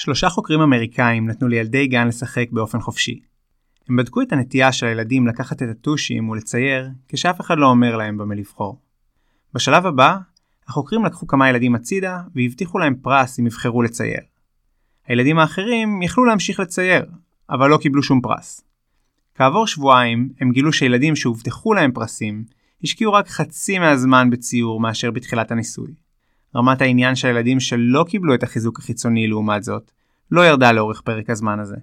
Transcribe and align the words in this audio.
שלושה 0.00 0.28
חוקרים 0.28 0.60
אמריקאים 0.60 1.26
נתנו 1.26 1.48
לילדי 1.48 1.86
גן 1.86 2.08
לשחק 2.08 2.46
באופן 2.52 2.80
חופשי. 2.80 3.20
הם 3.88 3.96
בדקו 3.96 4.22
את 4.22 4.32
הנטייה 4.32 4.72
של 4.72 4.86
הילדים 4.86 5.26
לקחת 5.26 5.62
את 5.62 5.68
הטושים 5.68 6.28
ולצייר, 6.28 6.88
כשאף 7.08 7.40
אחד 7.40 7.58
לא 7.58 7.66
אומר 7.66 7.96
להם 7.96 8.18
במה 8.18 8.34
לבחור. 8.34 8.80
בשלב 9.54 9.86
הבא, 9.86 10.16
החוקרים 10.68 11.04
לקחו 11.04 11.26
כמה 11.26 11.48
ילדים 11.48 11.74
הצידה 11.74 12.20
והבטיחו 12.34 12.78
להם 12.78 12.94
פרס 13.02 13.40
אם 13.40 13.46
יבחרו 13.46 13.82
לצייר. 13.82 14.20
הילדים 15.06 15.38
האחרים 15.38 16.02
יכלו 16.02 16.24
להמשיך 16.24 16.60
לצייר, 16.60 17.06
אבל 17.50 17.70
לא 17.70 17.76
קיבלו 17.76 18.02
שום 18.02 18.20
פרס. 18.20 18.60
כעבור 19.34 19.66
שבועיים, 19.66 20.28
הם 20.40 20.52
גילו 20.52 20.72
שילדים 20.72 21.16
שהובטחו 21.16 21.74
להם 21.74 21.92
פרסים, 21.92 22.44
השקיעו 22.84 23.12
רק 23.12 23.28
חצי 23.28 23.78
מהזמן 23.78 24.30
בציור 24.30 24.80
מאשר 24.80 25.10
בתחילת 25.10 25.50
הניסוי. 25.50 25.94
רמת 26.56 26.80
העניין 26.80 27.14
של 27.14 27.28
הילדים 27.28 27.60
שלא 27.60 28.04
קיבלו 28.08 28.34
את 28.34 28.42
החיזוק 28.42 28.78
החיצוני 28.78 29.26
לעומת 29.26 29.62
זאת, 29.62 29.90
לא 30.30 30.46
ירדה 30.46 30.72
לאורך 30.72 31.00
פרק 31.00 31.30
הזמן 31.30 31.60
הזה. 31.60 31.76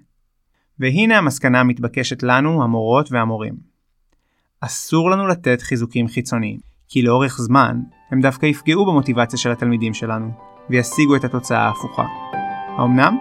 והנה 0.78 1.18
המסקנה 1.18 1.60
המתבקשת 1.60 2.22
לנו, 2.22 2.62
המורות 2.62 3.12
והמורים. 3.12 3.54
אסור 4.60 5.10
לנו 5.10 5.26
לתת 5.26 5.62
חיזוקים 5.62 6.08
חיצוניים, 6.08 6.58
כי 6.88 7.02
לאורך 7.02 7.38
זמן 7.38 7.80
הם 8.10 8.20
דווקא 8.20 8.46
יפגעו 8.46 8.86
במוטיבציה 8.86 9.38
של 9.38 9.50
התלמידים 9.50 9.94
שלנו, 9.94 10.30
וישיגו 10.70 11.16
את 11.16 11.24
התוצאה 11.24 11.58
ההפוכה. 11.58 12.06
האמנם? 12.78 13.18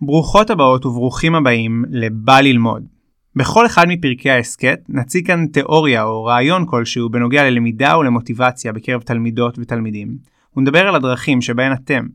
ברוכות 0.00 0.50
הבאות 0.50 0.86
וברוכים 0.86 1.34
הבאים 1.34 1.84
ל"בא 1.90 2.40
ללמוד". 2.40 3.01
בכל 3.36 3.66
אחד 3.66 3.84
מפרקי 3.88 4.30
ההסכת 4.30 4.80
נציג 4.88 5.26
כאן 5.26 5.46
תיאוריה 5.46 6.02
או 6.02 6.24
רעיון 6.24 6.66
כלשהו 6.66 7.08
בנוגע 7.08 7.44
ללמידה 7.44 7.98
ולמוטיבציה 7.98 8.72
בקרב 8.72 9.02
תלמידות 9.02 9.58
ותלמידים, 9.58 10.16
ונדבר 10.56 10.88
על 10.88 10.94
הדרכים 10.94 11.40
שבהן 11.40 11.72
אתם, 11.72 12.06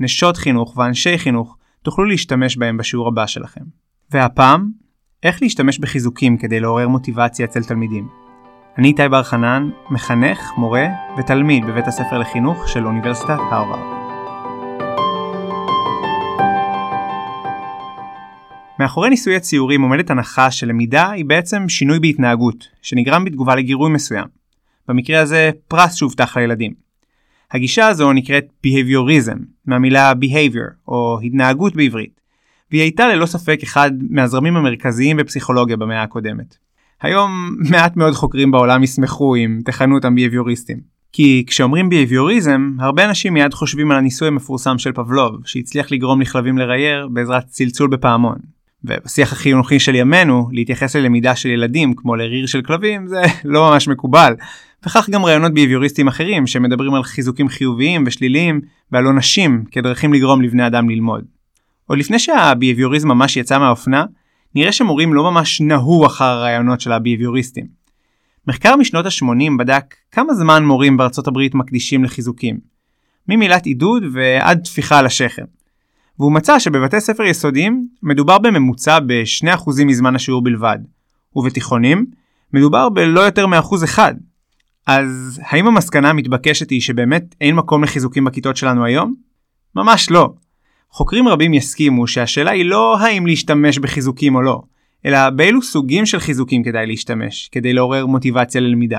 נשות 0.00 0.36
חינוך 0.36 0.76
ואנשי 0.76 1.18
חינוך, 1.18 1.56
תוכלו 1.82 2.04
להשתמש 2.04 2.56
בהם 2.56 2.76
בשיעור 2.76 3.08
הבא 3.08 3.26
שלכם. 3.26 3.60
והפעם, 4.10 4.70
איך 5.22 5.42
להשתמש 5.42 5.78
בחיזוקים 5.78 6.36
כדי 6.36 6.60
לעורר 6.60 6.88
מוטיבציה 6.88 7.46
אצל 7.46 7.62
תלמידים. 7.62 8.08
אני 8.78 8.88
איתי 8.88 9.08
בר 9.08 9.22
חנן, 9.22 9.70
מחנך, 9.90 10.38
מורה 10.56 10.86
ותלמיד 11.18 11.66
בבית 11.66 11.88
הספר 11.88 12.18
לחינוך 12.18 12.68
של 12.68 12.86
אוניברסיטת 12.86 13.38
הרווארד. 13.50 14.03
מאחורי 18.78 19.10
ניסוי 19.10 19.36
הציורים 19.36 19.82
עומדת 19.82 20.10
הנחה 20.10 20.50
שלמידה 20.50 21.10
היא 21.10 21.24
בעצם 21.24 21.68
שינוי 21.68 22.00
בהתנהגות, 22.00 22.68
שנגרם 22.82 23.24
בתגובה 23.24 23.54
לגירוי 23.54 23.90
מסוים. 23.90 24.24
במקרה 24.88 25.20
הזה 25.20 25.50
פרס 25.68 25.94
שהובטח 25.94 26.36
לילדים. 26.36 26.72
הגישה 27.52 27.86
הזו 27.86 28.12
נקראת 28.12 28.44
Behaviorism, 28.66 29.38
מהמילה 29.66 30.12
Behavior, 30.12 30.88
או 30.88 31.18
התנהגות 31.22 31.76
בעברית, 31.76 32.20
והיא 32.70 32.82
הייתה 32.82 33.08
ללא 33.08 33.26
ספק 33.26 33.58
אחד 33.62 33.90
מהזרמים 34.10 34.56
המרכזיים 34.56 35.16
בפסיכולוגיה 35.16 35.76
במאה 35.76 36.02
הקודמת. 36.02 36.56
היום 37.02 37.30
מעט 37.70 37.96
מאוד 37.96 38.12
חוקרים 38.12 38.50
בעולם 38.50 38.82
ישמחו 38.82 39.36
אם 39.36 39.60
תכנו 39.64 39.94
אותם 39.94 40.14
ביהביוריסטים. 40.14 40.94
כי 41.12 41.44
כשאומרים 41.46 41.88
ביהביוריזם, 41.88 42.70
הרבה 42.78 43.04
אנשים 43.04 43.34
מיד 43.34 43.54
חושבים 43.54 43.90
על 43.90 43.96
הניסוי 43.96 44.28
המפורסם 44.28 44.78
של 44.78 44.92
פבלוב, 44.92 45.36
שהצליח 45.46 45.92
לגרום 45.92 46.20
לכלבים 46.20 46.58
לרייר 46.58 47.08
בעזרת 47.08 47.46
צלצול 47.46 47.88
בפעמון. 47.88 48.54
ובשיח 48.84 49.32
החינוכי 49.32 49.80
של 49.80 49.94
ימינו, 49.94 50.48
להתייחס 50.52 50.96
ללמידה 50.96 51.36
של 51.36 51.48
ילדים 51.48 51.94
כמו 51.94 52.16
לריר 52.16 52.46
של 52.46 52.62
כלבים 52.62 53.06
זה 53.06 53.22
לא 53.44 53.70
ממש 53.70 53.88
מקובל. 53.88 54.34
וכך 54.86 55.10
גם 55.10 55.24
רעיונות 55.24 55.54
ביהביוריסטים 55.54 56.08
אחרים 56.08 56.46
שמדברים 56.46 56.94
על 56.94 57.02
חיזוקים 57.02 57.48
חיוביים 57.48 58.04
ושליליים 58.06 58.60
ועל 58.92 59.04
עונשים 59.04 59.64
כדרכים 59.70 60.12
לגרום 60.12 60.42
לבני 60.42 60.66
אדם 60.66 60.90
ללמוד. 60.90 61.24
עוד 61.86 61.98
לפני 61.98 62.18
שהביהביוריזם 62.18 63.08
ממש 63.08 63.36
יצא 63.36 63.58
מהאופנה, 63.58 64.04
נראה 64.54 64.72
שמורים 64.72 65.14
לא 65.14 65.30
ממש 65.30 65.60
נהו 65.60 66.06
אחר 66.06 66.24
הרעיונות 66.24 66.80
של 66.80 66.92
הביהביוריסטים. 66.92 67.66
מחקר 68.48 68.76
משנות 68.76 69.06
ה-80 69.06 69.58
בדק 69.58 69.94
כמה 70.12 70.34
זמן 70.34 70.64
מורים 70.64 70.96
בארצות 70.96 71.26
הברית 71.26 71.54
מקדישים 71.54 72.04
לחיזוקים. 72.04 72.58
ממילת 73.28 73.66
עידוד 73.66 74.02
ועד 74.12 74.60
טפיחה 74.64 74.98
על 74.98 75.06
השכם. 75.06 75.44
והוא 76.18 76.32
מצא 76.32 76.58
שבבתי 76.58 77.00
ספר 77.00 77.22
יסודיים 77.22 77.88
מדובר 78.02 78.38
בממוצע 78.38 78.98
ב-2% 79.00 79.84
מזמן 79.84 80.16
השיעור 80.16 80.44
בלבד, 80.44 80.78
ובתיכונים 81.36 82.06
מדובר 82.52 82.88
בלא 82.88 83.20
יותר 83.20 83.46
מאחוז 83.46 83.84
אחד. 83.84 84.14
אז 84.86 85.40
האם 85.44 85.66
המסקנה 85.66 86.10
המתבקשת 86.10 86.70
היא 86.70 86.80
שבאמת 86.80 87.34
אין 87.40 87.54
מקום 87.54 87.84
לחיזוקים 87.84 88.24
בכיתות 88.24 88.56
שלנו 88.56 88.84
היום? 88.84 89.14
ממש 89.76 90.10
לא. 90.10 90.34
חוקרים 90.90 91.28
רבים 91.28 91.54
יסכימו 91.54 92.06
שהשאלה 92.06 92.50
היא 92.50 92.64
לא 92.64 92.98
האם 92.98 93.26
להשתמש 93.26 93.78
בחיזוקים 93.78 94.34
או 94.34 94.42
לא, 94.42 94.62
אלא 95.06 95.30
באילו 95.30 95.62
סוגים 95.62 96.06
של 96.06 96.18
חיזוקים 96.18 96.62
כדאי 96.62 96.86
להשתמש, 96.86 97.48
כדי 97.52 97.72
לעורר 97.72 98.06
מוטיבציה 98.06 98.60
ללמידה. 98.60 98.98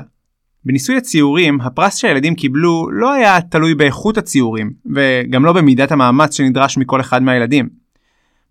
בניסוי 0.66 0.96
הציורים, 0.96 1.60
הפרס 1.60 1.96
שהילדים 1.96 2.34
קיבלו 2.34 2.88
לא 2.92 3.12
היה 3.12 3.40
תלוי 3.40 3.74
באיכות 3.74 4.18
הציורים, 4.18 4.72
וגם 4.94 5.44
לא 5.44 5.52
במידת 5.52 5.92
המאמץ 5.92 6.36
שנדרש 6.36 6.78
מכל 6.78 7.00
אחד 7.00 7.22
מהילדים. 7.22 7.68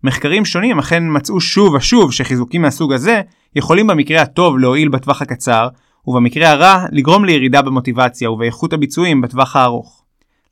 מחקרים 0.04 0.44
שונים 0.44 0.78
אכן 0.78 1.02
מצאו 1.06 1.40
שוב 1.40 1.74
ושוב 1.74 2.12
שחיזוקים 2.12 2.62
מהסוג 2.62 2.92
הזה 2.92 3.20
יכולים 3.56 3.86
במקרה 3.86 4.22
הטוב 4.22 4.58
להועיל 4.58 4.88
בטווח 4.88 5.22
הקצר, 5.22 5.68
ובמקרה 6.06 6.50
הרע 6.50 6.84
לגרום 6.92 7.24
לירידה 7.24 7.62
במוטיבציה 7.62 8.30
ובאיכות 8.30 8.72
הביצועים 8.72 9.20
בטווח 9.20 9.56
הארוך. 9.56 10.04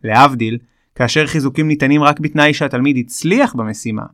להבדיל, 0.05 0.59
כאשר 0.95 1.27
חיזוקים 1.27 1.69
ניתנים 1.69 2.03
רק 2.03 2.21
בתנאי 2.21 2.55
שהתלמיד 2.55 2.97
הצליח 2.97 3.55
במשימה, 3.55 4.05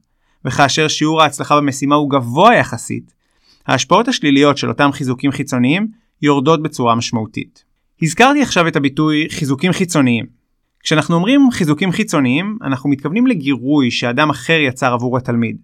וכאשר 0.44 0.88
שיעור 0.88 1.22
ההצלחה 1.22 1.56
במשימה 1.56 1.94
הוא 1.94 2.10
גבוה 2.10 2.54
יחסית, 2.54 3.12
ההשפעות 3.66 4.08
השליליות 4.08 4.58
של 4.58 4.68
אותם 4.68 4.92
חיזוקים 4.92 5.30
חיצוניים 5.30 5.99
יורדות 6.22 6.62
בצורה 6.62 6.94
משמעותית. 6.94 7.64
הזכרתי 8.02 8.42
עכשיו 8.42 8.68
את 8.68 8.76
הביטוי 8.76 9.26
חיזוקים 9.30 9.72
חיצוניים. 9.72 10.26
כשאנחנו 10.82 11.14
אומרים 11.14 11.48
חיזוקים 11.52 11.92
חיצוניים, 11.92 12.58
אנחנו 12.62 12.90
מתכוונים 12.90 13.26
לגירוי 13.26 13.90
שאדם 13.90 14.30
אחר 14.30 14.58
יצר 14.68 14.92
עבור 14.92 15.16
התלמיד. 15.16 15.56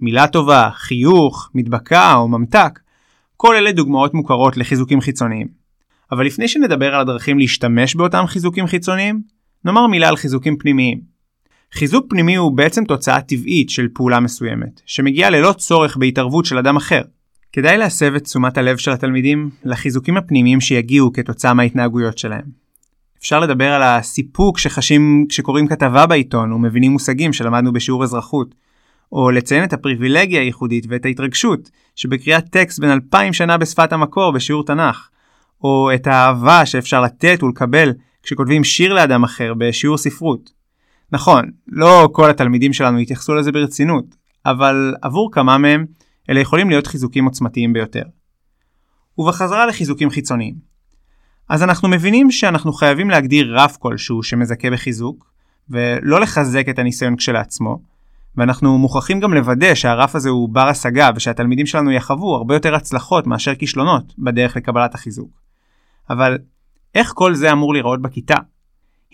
מילה 0.00 0.26
טובה, 0.26 0.70
חיוך, 0.74 1.50
מדבקה 1.54 2.14
או 2.14 2.28
ממתק, 2.28 2.80
כל 3.36 3.56
אלה 3.56 3.72
דוגמאות 3.72 4.14
מוכרות 4.14 4.56
לחיזוקים 4.56 5.00
חיצוניים. 5.00 5.46
אבל 6.12 6.26
לפני 6.26 6.48
שנדבר 6.48 6.94
על 6.94 7.00
הדרכים 7.00 7.38
להשתמש 7.38 7.94
באותם 7.94 8.24
חיזוקים 8.26 8.66
חיצוניים, 8.66 9.22
נאמר 9.64 9.86
מילה 9.86 10.08
על 10.08 10.16
חיזוקים 10.16 10.56
פנימיים. 10.56 11.00
חיזוק 11.72 12.06
פנימי 12.10 12.36
הוא 12.36 12.56
בעצם 12.56 12.84
תוצאה 12.84 13.20
טבעית 13.20 13.70
של 13.70 13.88
פעולה 13.94 14.20
מסוימת, 14.20 14.80
שמגיעה 14.86 15.30
ללא 15.30 15.52
צורך 15.52 15.96
בהתערבות 15.96 16.44
של 16.44 16.58
אדם 16.58 16.76
אחר. 16.76 17.02
כדאי 17.52 17.78
להסב 17.78 18.14
את 18.14 18.24
תשומת 18.24 18.58
הלב 18.58 18.76
של 18.76 18.90
התלמידים 18.90 19.50
לחיזוקים 19.64 20.16
הפנימיים 20.16 20.60
שיגיעו 20.60 21.12
כתוצאה 21.12 21.54
מההתנהגויות 21.54 22.18
שלהם. 22.18 22.44
אפשר 23.18 23.40
לדבר 23.40 23.72
על 23.72 23.82
הסיפוק 23.82 24.58
שחשים 24.58 25.26
כשקוראים 25.28 25.68
כתבה 25.68 26.06
בעיתון 26.06 26.52
ומבינים 26.52 26.92
מושגים 26.92 27.32
שלמדנו 27.32 27.72
בשיעור 27.72 28.04
אזרחות, 28.04 28.54
או 29.12 29.30
לציין 29.30 29.64
את 29.64 29.72
הפריבילגיה 29.72 30.40
הייחודית 30.40 30.86
ואת 30.88 31.04
ההתרגשות 31.04 31.70
שבקריאת 31.96 32.44
טקסט 32.50 32.80
בין 32.80 32.90
אלפיים 32.90 33.32
שנה 33.32 33.58
בשפת 33.58 33.92
המקור 33.92 34.32
בשיעור 34.32 34.64
תנ"ך, 34.64 35.08
או 35.64 35.90
את 35.94 36.06
האהבה 36.06 36.66
שאפשר 36.66 37.00
לתת 37.00 37.42
ולקבל 37.42 37.92
כשכותבים 38.22 38.64
שיר 38.64 38.92
לאדם 38.92 39.24
אחר 39.24 39.54
בשיעור 39.58 39.98
ספרות. 39.98 40.50
נכון, 41.12 41.50
לא 41.68 42.08
כל 42.12 42.30
התלמידים 42.30 42.72
שלנו 42.72 43.00
יתייחסו 43.00 43.34
לזה 43.34 43.52
ברצינות, 43.52 44.04
אבל 44.46 44.94
עבור 45.02 45.30
כמה 45.32 45.58
מהם 45.58 45.84
אלה 46.30 46.40
יכולים 46.40 46.70
להיות 46.70 46.86
חיזוקים 46.86 47.24
עוצמתיים 47.24 47.72
ביותר. 47.72 48.02
ובחזרה 49.18 49.66
לחיזוקים 49.66 50.10
חיצוניים. 50.10 50.54
אז 51.48 51.62
אנחנו 51.62 51.88
מבינים 51.88 52.30
שאנחנו 52.30 52.72
חייבים 52.72 53.10
להגדיר 53.10 53.56
רף 53.58 53.76
כלשהו 53.76 54.22
שמזכה 54.22 54.70
בחיזוק, 54.70 55.30
ולא 55.70 56.20
לחזק 56.20 56.68
את 56.68 56.78
הניסיון 56.78 57.16
כשלעצמו, 57.16 57.82
ואנחנו 58.36 58.78
מוכרחים 58.78 59.20
גם 59.20 59.34
לוודא 59.34 59.74
שהרף 59.74 60.14
הזה 60.14 60.28
הוא 60.28 60.48
בר 60.48 60.68
השגה 60.68 61.10
ושהתלמידים 61.16 61.66
שלנו 61.66 61.90
יחוו 61.92 62.34
הרבה 62.34 62.54
יותר 62.54 62.74
הצלחות 62.74 63.26
מאשר 63.26 63.54
כישלונות 63.54 64.14
בדרך 64.18 64.56
לקבלת 64.56 64.94
החיזוק. 64.94 65.30
אבל 66.10 66.38
איך 66.94 67.12
כל 67.14 67.34
זה 67.34 67.52
אמור 67.52 67.72
להיראות 67.72 68.02
בכיתה? 68.02 68.36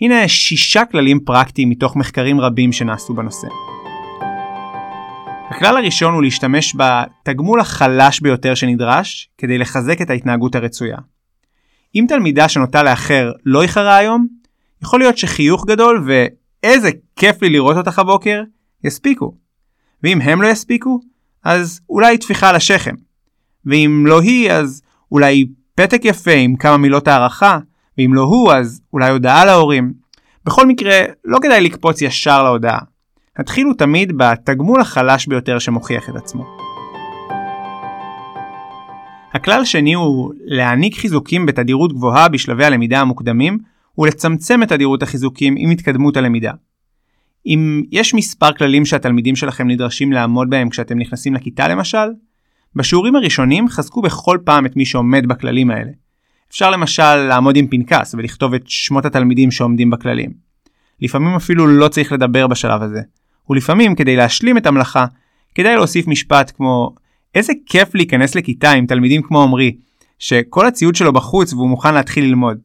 הנה 0.01 0.27
שישה 0.27 0.85
כללים 0.85 1.19
פרקטיים 1.19 1.69
מתוך 1.69 1.95
מחקרים 1.95 2.41
רבים 2.41 2.71
שנעשו 2.71 3.13
בנושא. 3.13 3.47
הכלל 5.49 5.77
הראשון 5.77 6.13
הוא 6.13 6.23
להשתמש 6.23 6.75
בתגמול 6.75 7.59
החלש 7.59 8.19
ביותר 8.19 8.55
שנדרש 8.55 9.29
כדי 9.37 9.57
לחזק 9.57 10.01
את 10.01 10.09
ההתנהגות 10.09 10.55
הרצויה. 10.55 10.97
אם 11.95 12.05
תלמידה 12.07 12.49
שנוטה 12.49 12.83
לאחר 12.83 13.31
לא 13.45 13.61
איחרה 13.61 13.97
היום, 13.97 14.27
יכול 14.81 14.99
להיות 14.99 15.17
שחיוך 15.17 15.65
גדול 15.65 16.03
ו"איזה 16.07 16.89
כיף 17.15 17.41
לי 17.41 17.49
לראות 17.49 17.77
אותך 17.77 17.99
הבוקר" 17.99 18.43
יספיקו. 18.83 19.35
ואם 20.03 20.21
הם 20.21 20.41
לא 20.41 20.47
יספיקו, 20.47 20.99
אז 21.43 21.81
אולי 21.89 22.17
טפיחה 22.17 22.49
על 22.49 22.55
השכם. 22.55 22.95
ואם 23.65 24.03
לא 24.07 24.21
היא, 24.21 24.51
אז 24.51 24.81
אולי 25.11 25.45
פתק 25.75 26.01
יפה 26.03 26.31
עם 26.31 26.55
כמה 26.55 26.77
מילות 26.77 27.07
הערכה, 27.07 27.59
ואם 27.97 28.13
לא 28.13 28.21
הוא 28.21 28.51
אז 28.53 28.81
אולי 28.93 29.09
הודעה 29.09 29.45
להורים. 29.45 29.93
בכל 30.45 30.67
מקרה, 30.67 31.01
לא 31.25 31.37
כדאי 31.41 31.61
לקפוץ 31.61 32.01
ישר 32.01 32.43
להודעה. 32.43 32.79
התחילו 33.37 33.73
תמיד 33.73 34.17
בתגמול 34.17 34.81
החלש 34.81 35.27
ביותר 35.27 35.59
שמוכיח 35.59 36.09
את 36.09 36.15
עצמו. 36.15 36.43
הכלל 39.33 39.61
השני 39.61 39.93
הוא 39.93 40.33
להעניק 40.45 40.97
חיזוקים 40.97 41.45
בתדירות 41.45 41.93
גבוהה 41.93 42.29
בשלבי 42.29 42.65
הלמידה 42.65 43.01
המוקדמים 43.01 43.57
ולצמצם 43.97 44.63
את 44.63 44.69
תדירות 44.69 45.03
החיזוקים 45.03 45.55
עם 45.57 45.69
התקדמות 45.69 46.17
הלמידה. 46.17 46.51
אם 47.45 47.83
יש 47.91 48.13
מספר 48.13 48.51
כללים 48.53 48.85
שהתלמידים 48.85 49.35
שלכם 49.35 49.67
נדרשים 49.67 50.11
לעמוד 50.11 50.49
בהם 50.49 50.69
כשאתם 50.69 50.99
נכנסים 50.99 51.33
לכיתה 51.33 51.67
למשל, 51.67 52.07
בשיעורים 52.75 53.15
הראשונים 53.15 53.69
חזקו 53.69 54.01
בכל 54.01 54.37
פעם 54.45 54.65
את 54.65 54.75
מי 54.75 54.85
שעומד 54.85 55.27
בכללים 55.27 55.71
האלה. 55.71 55.91
אפשר 56.49 56.71
למשל 56.71 57.15
לעמוד 57.15 57.55
עם 57.55 57.67
פנקס 57.67 58.15
ולכתוב 58.17 58.53
את 58.53 58.63
שמות 58.65 59.05
התלמידים 59.05 59.51
שעומדים 59.51 59.89
בכללים. 59.89 60.31
לפעמים 61.01 61.35
אפילו 61.35 61.67
לא 61.67 61.87
צריך 61.87 62.11
לדבר 62.11 62.47
בשלב 62.47 62.81
הזה, 62.81 63.01
ולפעמים 63.49 63.95
כדי 63.95 64.15
להשלים 64.15 64.57
את 64.57 64.65
המלאכה, 64.65 65.05
כדאי 65.55 65.75
להוסיף 65.75 66.07
משפט 66.07 66.51
כמו 66.55 66.95
איזה 67.35 67.53
כיף 67.65 67.95
להיכנס 67.95 68.35
לכיתה 68.35 68.71
עם 68.71 68.85
תלמידים 68.85 69.21
כמו 69.21 69.43
עמרי, 69.43 69.75
שכל 70.19 70.65
הציוד 70.67 70.95
שלו 70.95 71.13
בחוץ 71.13 71.53
והוא 71.53 71.69
מוכן 71.69 71.93
להתחיל 71.93 72.25
ללמוד. 72.25 72.57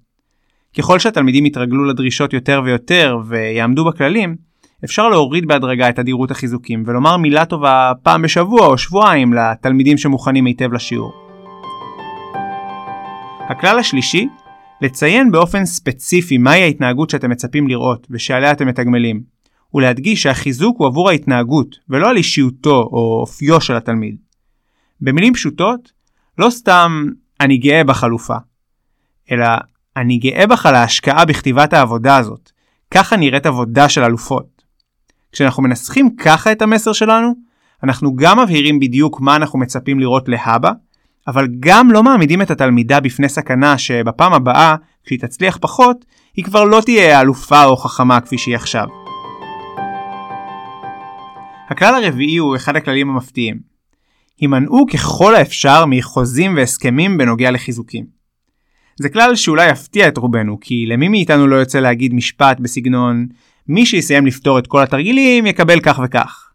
ככל 0.78 0.98
שהתלמידים 0.98 1.46
יתרגלו 1.46 1.84
לדרישות 1.84 2.32
יותר 2.32 2.62
ויותר 2.64 3.18
ויעמדו 3.26 3.84
בכללים, 3.84 4.36
אפשר 4.84 5.08
להוריד 5.08 5.46
בהדרגה 5.46 5.88
את 5.88 5.98
אדירות 5.98 6.30
החיזוקים 6.30 6.82
ולומר 6.86 7.16
מילה 7.16 7.44
טובה 7.44 7.92
פעם 8.02 8.22
בשבוע 8.22 8.66
או 8.66 8.78
שבועיים 8.78 9.32
לתלמידים 9.32 9.98
שמוכנים 9.98 10.44
היטב 10.44 10.72
לשיעור. 10.72 11.12
הכלל 13.48 13.78
השלישי, 13.78 14.28
לציין 14.80 15.30
באופן 15.30 15.64
ספציפי 15.64 16.38
מהי 16.38 16.62
ההתנהגות 16.62 17.10
שאתם 17.10 17.30
מצפים 17.30 17.68
לראות 17.68 18.06
ושעליה 18.10 18.52
אתם 18.52 18.66
מתגמלים, 18.66 19.31
ולהדגיש 19.74 20.22
שהחיזוק 20.22 20.78
הוא 20.78 20.86
עבור 20.86 21.08
ההתנהגות 21.08 21.76
ולא 21.88 22.10
על 22.10 22.16
אישיותו 22.16 22.88
או 22.92 23.18
אופיו 23.20 23.60
של 23.60 23.76
התלמיד. 23.76 24.16
במילים 25.00 25.34
פשוטות, 25.34 25.92
לא 26.38 26.50
סתם 26.50 27.06
אני 27.40 27.56
גאה 27.56 27.84
בחלופה, 27.84 28.36
אלא 29.30 29.46
אני 29.96 30.18
גאה 30.18 30.46
בך 30.46 30.66
על 30.66 30.74
ההשקעה 30.74 31.24
בכתיבת 31.24 31.72
העבודה 31.72 32.16
הזאת. 32.16 32.50
ככה 32.90 33.16
נראית 33.16 33.46
עבודה 33.46 33.88
של 33.88 34.04
אלופות. 34.04 34.62
כשאנחנו 35.32 35.62
מנסחים 35.62 36.16
ככה 36.16 36.52
את 36.52 36.62
המסר 36.62 36.92
שלנו, 36.92 37.34
אנחנו 37.84 38.16
גם 38.16 38.40
מבהירים 38.40 38.80
בדיוק 38.80 39.20
מה 39.20 39.36
אנחנו 39.36 39.58
מצפים 39.58 40.00
לראות 40.00 40.28
להבא, 40.28 40.72
אבל 41.28 41.48
גם 41.60 41.90
לא 41.90 42.02
מעמידים 42.02 42.42
את 42.42 42.50
התלמידה 42.50 43.00
בפני 43.00 43.28
סכנה 43.28 43.78
שבפעם 43.78 44.32
הבאה, 44.32 44.76
כשהיא 45.04 45.20
תצליח 45.20 45.58
פחות, 45.60 46.04
היא 46.36 46.44
כבר 46.44 46.64
לא 46.64 46.80
תהיה 46.84 47.20
אלופה 47.20 47.64
או 47.64 47.76
חכמה 47.76 48.20
כפי 48.20 48.38
שהיא 48.38 48.56
עכשיו. 48.56 49.01
הכלל 51.72 52.04
הרביעי 52.04 52.36
הוא 52.36 52.56
אחד 52.56 52.76
הכללים 52.76 53.10
המפתיעים. 53.10 53.60
הימנעו 54.40 54.86
ככל 54.92 55.34
האפשר 55.34 55.84
מחוזים 55.86 56.56
והסכמים 56.56 57.18
בנוגע 57.18 57.50
לחיזוקים. 57.50 58.06
זה 58.96 59.08
כלל 59.08 59.36
שאולי 59.36 59.70
יפתיע 59.70 60.08
את 60.08 60.18
רובנו, 60.18 60.58
כי 60.60 60.86
למי 60.86 61.08
מאיתנו 61.08 61.46
לא 61.46 61.56
יוצא 61.56 61.80
להגיד 61.80 62.14
משפט 62.14 62.60
בסגנון 62.60 63.26
מי 63.68 63.86
שיסיים 63.86 64.26
לפתור 64.26 64.58
את 64.58 64.66
כל 64.66 64.82
התרגילים 64.82 65.46
יקבל 65.46 65.80
כך 65.80 66.00
וכך. 66.04 66.48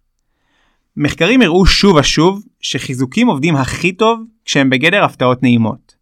מחקרים 0.98 1.42
הראו 1.42 1.66
שוב 1.66 1.96
ושוב 1.96 2.44
שחיזוקים 2.62 3.28
עובדים 3.28 3.56
הכי 3.56 3.92
טוב 3.92 4.20
כשהם 4.46 4.70
בגדר 4.70 5.04
הפתעות 5.04 5.44
נעימות. 5.44 5.96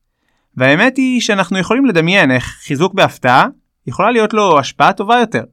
והאמת 0.58 0.98
היא 0.98 1.22
שאנחנו 1.22 1.58
יכולים 1.60 1.86
לדמיין 1.86 2.32
איך 2.32 2.44
חיזוק 2.44 2.94
בהפתעה 2.94 3.48
יכולה 3.88 4.12
להיות 4.12 4.34
לו 4.34 4.60
השפעה 4.60 4.94
טובה 4.94 5.20
יותר. 5.20 5.44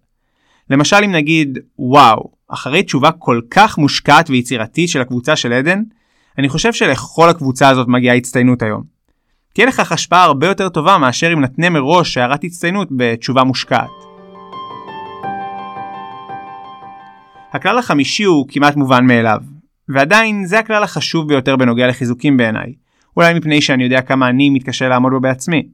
למשל 0.72 0.96
אם 1.04 1.12
נגיד 1.12 1.58
וואו, 1.78 2.30
אחרי 2.48 2.82
תשובה 2.82 3.10
כל 3.10 3.40
כך 3.50 3.78
מושקעת 3.78 4.30
ויצירתית 4.30 4.88
של 4.88 5.00
הקבוצה 5.00 5.36
של 5.36 5.52
עדן, 5.52 5.82
אני 6.38 6.48
חושב 6.48 6.72
שלכל 6.72 7.28
הקבוצה 7.28 7.68
הזאת 7.68 7.88
מגיעה 7.88 8.16
הצטיינות 8.16 8.62
היום. 8.62 8.82
תהיה 9.54 9.66
לכך 9.66 9.92
השפעה 9.92 10.24
הרבה 10.24 10.46
יותר 10.46 10.68
טובה 10.68 10.98
מאשר 10.98 11.32
אם 11.32 11.40
נתנה 11.40 11.70
מראש 11.70 12.18
הערת 12.18 12.44
הצטיינות 12.44 12.88
בתשובה 12.96 13.44
מושקעת. 13.44 13.90
הכלל 17.52 17.78
החמישי 17.78 18.24
הוא 18.24 18.46
כמעט 18.48 18.76
מובן 18.76 19.06
מאליו, 19.06 19.40
ועדיין 19.88 20.46
זה 20.46 20.58
הכלל 20.58 20.82
החשוב 20.82 21.28
ביותר 21.28 21.56
בנוגע 21.56 21.86
לחיזוקים 21.86 22.36
בעיניי, 22.36 22.74
אולי 23.16 23.34
מפני 23.34 23.62
שאני 23.62 23.84
יודע 23.84 24.02
כמה 24.02 24.28
אני 24.28 24.50
מתקשה 24.50 24.88
לעמוד 24.88 25.12
בו 25.12 25.20
בעצמי. 25.20 25.68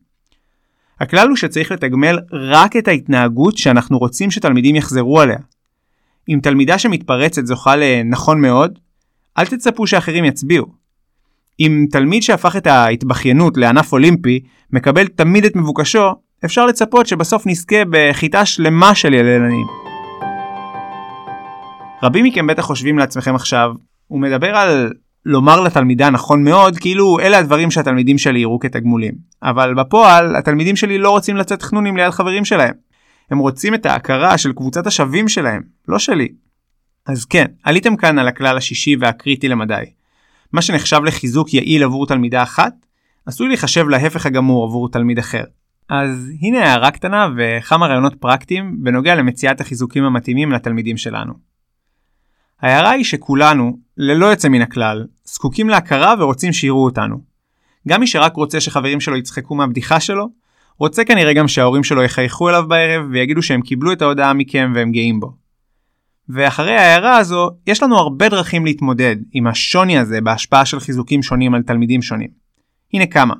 הכלל 1.00 1.28
הוא 1.28 1.36
שצריך 1.36 1.72
לתגמל 1.72 2.18
רק 2.32 2.76
את 2.76 2.88
ההתנהגות 2.88 3.58
שאנחנו 3.58 3.98
רוצים 3.98 4.30
שתלמידים 4.30 4.76
יחזרו 4.76 5.20
עליה. 5.20 5.38
אם 6.28 6.38
תלמידה 6.42 6.78
שמתפרצת 6.78 7.46
זוכה 7.46 7.76
לנכון 7.76 8.40
מאוד, 8.40 8.78
אל 9.38 9.46
תצפו 9.46 9.86
שאחרים 9.86 10.24
יצביעו. 10.24 10.66
אם 11.60 11.86
תלמיד 11.90 12.22
שהפך 12.22 12.56
את 12.56 12.66
ההתבכיינות 12.66 13.56
לענף 13.56 13.92
אולימפי 13.92 14.40
מקבל 14.72 15.06
תמיד 15.06 15.44
את 15.44 15.56
מבוקשו, 15.56 16.12
אפשר 16.44 16.66
לצפות 16.66 17.06
שבסוף 17.06 17.46
נזכה 17.46 17.76
בחיטה 17.90 18.44
שלמה 18.44 18.94
של 18.94 19.14
יללנים. 19.14 19.66
רבים 22.02 22.24
מכם 22.24 22.46
בטח 22.46 22.62
חושבים 22.62 22.98
לעצמכם 22.98 23.34
עכשיו, 23.34 23.70
הוא 24.06 24.20
מדבר 24.20 24.56
על 24.56 24.92
לומר 25.24 25.60
לתלמידה 25.60 26.10
נכון 26.10 26.44
מאוד, 26.44 26.78
כאילו 26.78 27.20
אלה 27.20 27.38
הדברים 27.38 27.70
שהתלמידים 27.70 28.18
שלי 28.18 28.38
יראו 28.38 28.58
כתגמולים. 28.58 29.14
אבל 29.42 29.74
בפועל, 29.74 30.36
התלמידים 30.36 30.76
שלי 30.76 30.98
לא 30.98 31.10
רוצים 31.10 31.36
לצאת 31.36 31.62
חנונים 31.62 31.96
ליד 31.96 32.10
חברים 32.10 32.44
שלהם. 32.44 32.74
הם 33.30 33.38
רוצים 33.38 33.74
את 33.74 33.86
ההכרה 33.86 34.38
של 34.38 34.52
קבוצת 34.52 34.86
השווים 34.86 35.28
שלהם, 35.28 35.62
לא 35.88 35.98
שלי. 35.98 36.28
אז 37.06 37.24
כן, 37.24 37.46
עליתם 37.64 37.96
כאן 37.96 38.18
על 38.18 38.28
הכלל 38.28 38.56
השישי 38.56 38.96
והקריטי 39.00 39.48
למדי. 39.48 39.84
מה 40.52 40.62
שנחשב 40.62 41.00
לחיזוק 41.04 41.54
יעיל 41.54 41.84
עבור 41.84 42.06
תלמידה 42.06 42.42
אחת, 42.42 42.72
עשוי 43.26 43.48
להיחשב 43.48 43.88
להפך 43.88 44.26
הגמור 44.26 44.64
עבור 44.64 44.88
תלמיד 44.88 45.18
אחר. 45.18 45.44
אז 45.90 46.30
הנה 46.42 46.58
הערה 46.58 46.90
קטנה 46.90 47.28
וכמה 47.36 47.86
רעיונות 47.86 48.14
פרקטיים 48.14 48.76
בנוגע 48.82 49.14
למציאת 49.14 49.60
החיזוקים 49.60 50.04
המתאימים 50.04 50.52
לתלמידים 50.52 50.96
שלנו. 50.96 51.32
ההערה 52.62 52.90
היא 52.90 53.04
שכולנו, 53.04 53.78
ללא 53.96 54.26
יוצא 54.26 54.48
מן 54.48 54.62
הכלל, 54.62 55.06
זקוקים 55.24 55.68
להכרה 55.68 56.14
ורוצים 56.18 56.52
שיראו 56.52 56.84
אותנו. 56.84 57.20
גם 57.88 58.00
מי 58.00 58.06
שרק 58.06 58.36
רוצה 58.36 58.60
שחברים 58.60 59.00
שלו 59.00 59.16
יצחקו 59.16 59.54
מהבדיחה 59.54 60.00
שלו, 60.00 60.28
רוצה 60.78 61.04
כנראה 61.04 61.32
גם 61.32 61.48
שההורים 61.48 61.84
שלו 61.84 62.02
יחייכו 62.02 62.48
אליו 62.48 62.64
בערב 62.68 63.06
ויגידו 63.10 63.42
שהם 63.42 63.62
קיבלו 63.62 63.92
את 63.92 64.02
ההודעה 64.02 64.32
מכם 64.32 64.72
והם 64.74 64.92
גאים 64.92 65.20
בו. 65.20 65.32
ואחרי 66.28 66.76
ההערה 66.76 67.16
הזו, 67.16 67.50
יש 67.66 67.82
לנו 67.82 67.96
הרבה 67.96 68.28
דרכים 68.28 68.64
להתמודד 68.64 69.16
עם 69.32 69.46
השוני 69.46 69.98
הזה 69.98 70.20
בהשפעה 70.20 70.64
של 70.64 70.80
חיזוקים 70.80 71.22
שונים 71.22 71.54
על 71.54 71.62
תלמידים 71.62 72.02
שונים. 72.02 72.28
הנה 72.94 73.06
כמה. 73.06 73.34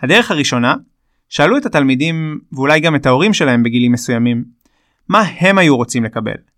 הדרך 0.00 0.30
הראשונה, 0.30 0.74
שאלו 1.28 1.56
את 1.56 1.66
התלמידים, 1.66 2.40
ואולי 2.52 2.80
גם 2.80 2.96
את 2.96 3.06
ההורים 3.06 3.34
שלהם 3.34 3.62
בגילים 3.62 3.92
מסוימים, 3.92 4.44
מה 5.08 5.20
הם 5.20 5.58
היו 5.58 5.76
רוצים 5.76 6.04
לקבל. 6.04 6.49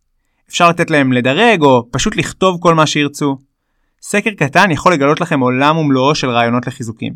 אפשר 0.49 0.69
לתת 0.69 0.91
להם 0.91 1.13
לדרג, 1.13 1.63
או 1.63 1.89
פשוט 1.91 2.17
לכתוב 2.17 2.59
כל 2.61 2.75
מה 2.75 2.87
שירצו. 2.87 3.39
סקר 4.03 4.31
קטן 4.31 4.71
יכול 4.71 4.93
לגלות 4.93 5.21
לכם 5.21 5.41
עולם 5.41 5.77
ומלואו 5.77 6.15
של 6.15 6.31
רעיונות 6.31 6.67
לחיזוקים. 6.67 7.15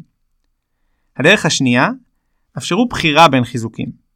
הדרך 1.17 1.47
השנייה, 1.47 1.91
אפשרו 2.59 2.89
בחירה 2.89 3.29
בין 3.29 3.45
חיזוקים. 3.45 4.07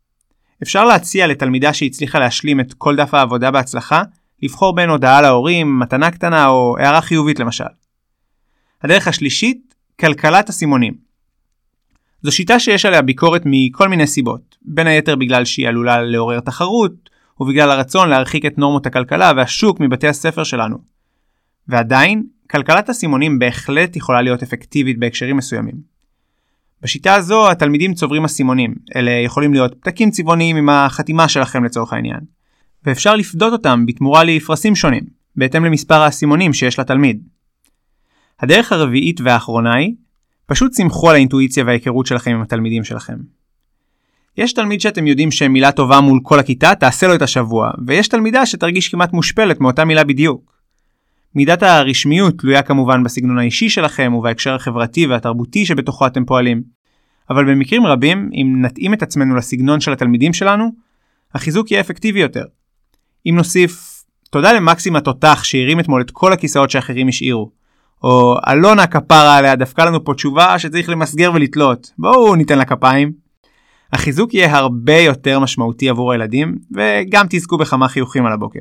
אפשר 0.62 0.84
להציע 0.84 1.26
לתלמידה 1.26 1.72
שהצליחה 1.72 2.18
להשלים 2.18 2.60
את 2.60 2.74
כל 2.74 2.96
דף 2.96 3.14
העבודה 3.14 3.50
בהצלחה, 3.50 4.02
לבחור 4.42 4.74
בין 4.74 4.90
הודעה 4.90 5.22
להורים, 5.22 5.78
מתנה 5.78 6.10
קטנה 6.10 6.46
או 6.46 6.76
הערה 6.78 7.00
חיובית 7.00 7.38
למשל. 7.40 7.64
הדרך 8.82 9.08
השלישית, 9.08 9.74
כלכלת 10.00 10.48
הסימונים. 10.48 10.94
זו 12.22 12.32
שיטה 12.32 12.60
שיש 12.60 12.84
עליה 12.84 13.02
ביקורת 13.02 13.42
מכל 13.44 13.88
מיני 13.88 14.06
סיבות, 14.06 14.56
בין 14.62 14.86
היתר 14.86 15.16
בגלל 15.16 15.44
שהיא 15.44 15.68
עלולה 15.68 16.02
לעורר 16.02 16.40
תחרות, 16.40 17.09
ובגלל 17.40 17.70
הרצון 17.70 18.08
להרחיק 18.08 18.46
את 18.46 18.58
נורמות 18.58 18.86
הכלכלה 18.86 19.32
והשוק 19.36 19.80
מבתי 19.80 20.08
הספר 20.08 20.44
שלנו. 20.44 20.76
ועדיין, 21.68 22.22
כלכלת 22.50 22.88
הסימונים 22.88 23.38
בהחלט 23.38 23.96
יכולה 23.96 24.22
להיות 24.22 24.42
אפקטיבית 24.42 24.98
בהקשרים 24.98 25.36
מסוימים. 25.36 25.74
בשיטה 26.82 27.14
הזו 27.14 27.50
התלמידים 27.50 27.94
צוברים 27.94 28.24
אסימונים, 28.24 28.74
אלה 28.96 29.10
יכולים 29.10 29.52
להיות 29.52 29.74
פתקים 29.80 30.10
צבעוניים 30.10 30.56
עם 30.56 30.68
החתימה 30.68 31.28
שלכם 31.28 31.64
לצורך 31.64 31.92
העניין. 31.92 32.20
ואפשר 32.84 33.16
לפדות 33.16 33.52
אותם 33.52 33.86
בתמורה 33.86 34.24
לפרסים 34.24 34.76
שונים, 34.76 35.02
בהתאם 35.36 35.64
למספר 35.64 36.00
האסימונים 36.00 36.52
שיש 36.52 36.78
לתלמיד. 36.78 37.22
הדרך 38.40 38.72
הרביעית 38.72 39.20
והאחרונה 39.20 39.74
היא, 39.74 39.94
פשוט 40.46 40.72
סמכו 40.72 41.10
על 41.10 41.14
האינטואיציה 41.16 41.64
וההיכרות 41.64 42.06
שלכם 42.06 42.30
עם 42.30 42.42
התלמידים 42.42 42.84
שלכם. 42.84 43.16
יש 44.36 44.52
תלמיד 44.52 44.80
שאתם 44.80 45.06
יודעים 45.06 45.30
שמילה 45.30 45.72
טובה 45.72 46.00
מול 46.00 46.20
כל 46.22 46.38
הכיתה 46.38 46.74
תעשה 46.74 47.06
לו 47.06 47.14
את 47.14 47.22
השבוע, 47.22 47.70
ויש 47.86 48.08
תלמידה 48.08 48.46
שתרגיש 48.46 48.88
כמעט 48.88 49.12
מושפלת 49.12 49.60
מאותה 49.60 49.84
מילה 49.84 50.04
בדיוק. 50.04 50.60
מידת 51.34 51.62
הרשמיות 51.62 52.38
תלויה 52.38 52.62
כמובן 52.62 53.04
בסגנון 53.04 53.38
האישי 53.38 53.70
שלכם 53.70 54.14
ובהקשר 54.14 54.54
החברתי 54.54 55.06
והתרבותי 55.06 55.66
שבתוכו 55.66 56.06
אתם 56.06 56.24
פועלים. 56.24 56.62
אבל 57.30 57.44
במקרים 57.44 57.86
רבים, 57.86 58.30
אם 58.32 58.56
נתאים 58.60 58.94
את 58.94 59.02
עצמנו 59.02 59.36
לסגנון 59.36 59.80
של 59.80 59.92
התלמידים 59.92 60.32
שלנו, 60.32 60.70
החיזוק 61.34 61.70
יהיה 61.70 61.80
אפקטיבי 61.80 62.20
יותר. 62.20 62.44
אם 63.26 63.34
נוסיף, 63.36 64.04
תודה 64.30 64.52
למקסימה 64.52 65.00
תותח 65.00 65.44
שהרים 65.44 65.80
אתמול 65.80 66.00
את 66.00 66.10
כל 66.10 66.32
הכיסאות 66.32 66.70
שאחרים 66.70 67.08
השאירו. 67.08 67.50
או 68.02 68.36
אלונה 68.48 68.86
כפרה 68.86 69.36
עליה 69.36 69.56
דפקה 69.56 69.84
לנו 69.84 70.04
פה 70.04 70.14
תשובה 70.14 70.58
שצריך 70.58 70.88
למסגר 70.88 71.30
ולתלות. 71.34 71.92
בואו 71.98 72.36
ניתן 72.36 72.58
לה 72.58 72.64
כפיים. 72.64 73.29
החיזוק 73.92 74.34
יהיה 74.34 74.56
הרבה 74.56 74.96
יותר 74.98 75.40
משמעותי 75.40 75.88
עבור 75.88 76.12
הילדים, 76.12 76.58
וגם 76.74 77.26
תזכו 77.30 77.58
בכמה 77.58 77.88
חיוכים 77.88 78.26
על 78.26 78.32
הבוקר. 78.32 78.60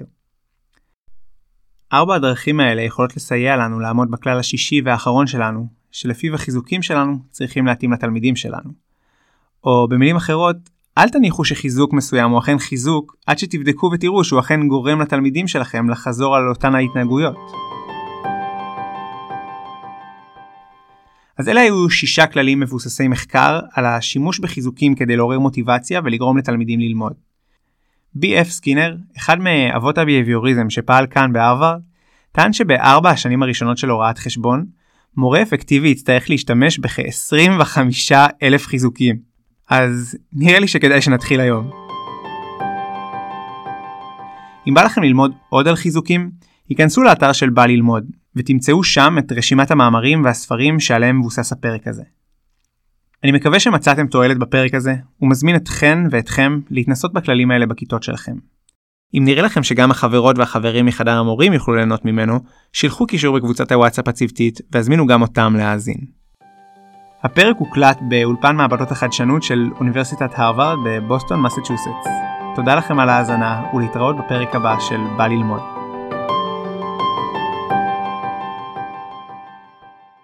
ארבע 1.93 2.15
הדרכים 2.15 2.59
האלה 2.59 2.81
יכולות 2.81 3.15
לסייע 3.15 3.57
לנו 3.57 3.79
לעמוד 3.79 4.11
בכלל 4.11 4.39
השישי 4.39 4.81
והאחרון 4.85 5.27
שלנו, 5.27 5.67
שלפיו 5.91 6.35
החיזוקים 6.35 6.81
שלנו 6.81 7.17
צריכים 7.31 7.65
להתאים 7.65 7.93
לתלמידים 7.93 8.35
שלנו. 8.35 8.69
או 9.63 9.87
במילים 9.87 10.15
אחרות, 10.15 10.55
אל 10.97 11.09
תניחו 11.09 11.45
שחיזוק 11.45 11.93
מסוים 11.93 12.31
הוא 12.31 12.39
אכן 12.39 12.59
חיזוק, 12.59 13.15
עד 13.27 13.39
שתבדקו 13.39 13.89
ותראו 13.93 14.23
שהוא 14.23 14.39
אכן 14.39 14.67
גורם 14.67 15.01
לתלמידים 15.01 15.47
שלכם 15.47 15.89
לחזור 15.89 16.35
על 16.35 16.49
אותן 16.49 16.75
ההתנהגויות. 16.75 17.68
אז 21.39 21.49
אלה 21.49 21.61
היו 21.61 21.89
שישה 21.89 22.27
כללים 22.27 22.59
מבוססי 22.59 23.07
מחקר 23.07 23.59
על 23.73 23.85
השימוש 23.85 24.39
בחיזוקים 24.39 24.95
כדי 24.95 25.15
לעורר 25.15 25.39
מוטיבציה 25.39 26.01
ולגרום 26.03 26.37
לתלמידים 26.37 26.79
ללמוד. 26.79 27.13
B.F. 28.17 28.43
סקינר, 28.43 28.95
אחד 29.17 29.37
מאבות 29.39 29.97
הביהביוריזם 29.97 30.69
שפעל 30.69 31.07
כאן 31.07 31.33
בהרווארד, 31.33 31.81
טען 32.31 32.53
שבארבע 32.53 33.09
השנים 33.09 33.43
הראשונות 33.43 33.77
של 33.77 33.89
הוראת 33.89 34.17
חשבון, 34.17 34.65
מורה 35.17 35.41
אפקטיבי 35.41 35.89
יצטרך 35.89 36.29
להשתמש 36.29 36.79
בכ-25 36.79 38.13
אלף 38.43 38.65
חיזוקים. 38.65 39.19
אז 39.69 40.17
נראה 40.33 40.59
לי 40.59 40.67
שכדאי 40.67 41.01
שנתחיל 41.01 41.39
היום. 41.39 41.69
אם 44.67 44.73
בא 44.73 44.83
לכם 44.83 45.03
ללמוד 45.03 45.31
עוד 45.49 45.67
על 45.67 45.75
חיזוקים, 45.75 46.31
היכנסו 46.69 47.01
לאתר 47.01 47.31
של 47.31 47.49
בא 47.49 47.65
ללמוד, 47.65 48.05
ותמצאו 48.35 48.83
שם 48.83 49.15
את 49.19 49.31
רשימת 49.31 49.71
המאמרים 49.71 50.23
והספרים 50.23 50.79
שעליהם 50.79 51.19
מבוסס 51.19 51.51
הפרק 51.51 51.87
הזה. 51.87 52.03
אני 53.23 53.31
מקווה 53.31 53.59
שמצאתם 53.59 54.07
תועלת 54.07 54.37
בפרק 54.37 54.73
הזה, 54.73 54.95
ומזמין 55.21 55.55
אתכן 55.55 55.99
ואתכם 56.11 56.59
להתנסות 56.69 57.13
בכללים 57.13 57.51
האלה 57.51 57.65
בכיתות 57.65 58.03
שלכם. 58.03 58.35
אם 59.13 59.21
נראה 59.25 59.43
לכם 59.43 59.63
שגם 59.63 59.91
החברות 59.91 60.37
והחברים 60.37 60.85
מחדר 60.85 61.17
המורים 61.17 61.53
יוכלו 61.53 61.75
ליהנות 61.75 62.05
ממנו, 62.05 62.39
שילחו 62.73 63.07
קישור 63.07 63.37
בקבוצת 63.37 63.71
הוואטסאפ 63.71 64.07
הצוותית 64.07 64.59
והזמינו 64.71 65.07
גם 65.07 65.21
אותם 65.21 65.55
להאזין. 65.57 65.97
הפרק 67.23 67.55
הוקלט 67.59 67.99
באולפן 68.09 68.55
מעבדות 68.55 68.91
החדשנות 68.91 69.43
של 69.43 69.69
אוניברסיטת 69.79 70.29
הרווארד 70.35 70.77
בבוסטון, 70.85 71.41
מסצ'וסטס. 71.41 72.07
תודה 72.55 72.75
לכם 72.75 72.99
על 72.99 73.09
ההאזנה 73.09 73.63
ולהתראות 73.73 74.15
בפרק 74.17 74.55
הבא 74.55 74.75
של 74.79 74.99
בא 75.17 75.27
ללמוד. 75.27 75.78